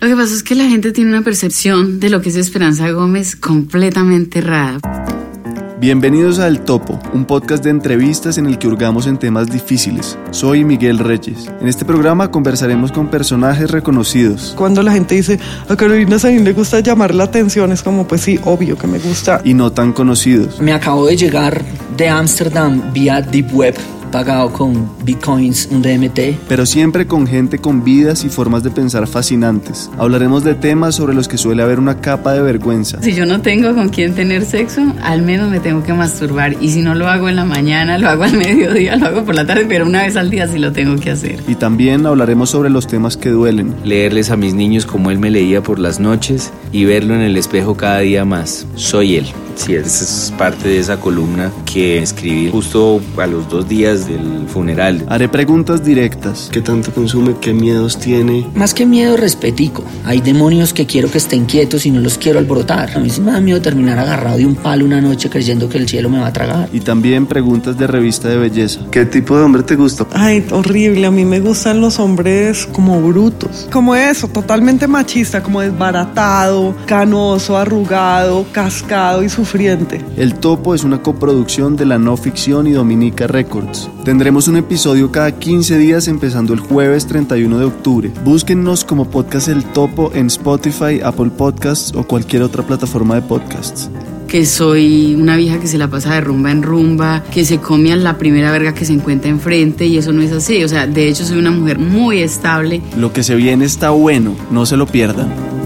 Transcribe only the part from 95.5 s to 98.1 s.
que se la pasa de rumba en rumba, que se come a